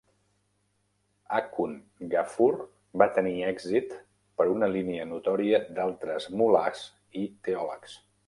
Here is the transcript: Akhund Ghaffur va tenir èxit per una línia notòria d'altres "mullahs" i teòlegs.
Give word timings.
Akhund 1.39 2.07
Ghaffur 2.13 2.47
va 3.03 3.07
tenir 3.19 3.35
èxit 3.51 3.93
per 4.41 4.49
una 4.55 4.71
línia 4.77 5.07
notòria 5.11 5.61
d'altres 5.81 6.29
"mullahs" 6.41 6.85
i 7.25 7.27
teòlegs. 7.49 7.99